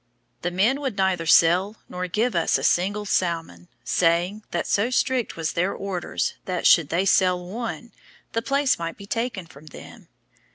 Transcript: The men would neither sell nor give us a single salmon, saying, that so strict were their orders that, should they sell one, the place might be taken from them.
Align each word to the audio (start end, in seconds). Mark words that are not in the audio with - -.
The 0.41 0.49
men 0.49 0.81
would 0.81 0.97
neither 0.97 1.27
sell 1.27 1.75
nor 1.87 2.07
give 2.07 2.35
us 2.35 2.57
a 2.57 2.63
single 2.63 3.05
salmon, 3.05 3.67
saying, 3.83 4.41
that 4.49 4.65
so 4.65 4.89
strict 4.89 5.37
were 5.37 5.43
their 5.43 5.73
orders 5.75 6.33
that, 6.45 6.65
should 6.65 6.89
they 6.89 7.05
sell 7.05 7.45
one, 7.45 7.91
the 8.31 8.41
place 8.41 8.79
might 8.79 8.97
be 8.97 9.05
taken 9.05 9.45
from 9.45 9.67
them. 9.67 10.07